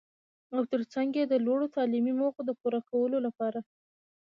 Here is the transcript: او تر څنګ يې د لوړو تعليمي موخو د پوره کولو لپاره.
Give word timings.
او 0.55 0.61
تر 0.71 0.81
څنګ 0.93 1.09
يې 1.19 1.25
د 1.27 1.33
لوړو 1.45 1.67
تعليمي 1.75 2.13
موخو 2.19 2.41
د 2.45 2.51
پوره 2.59 2.79
کولو 2.89 3.17
لپاره. 3.27 3.59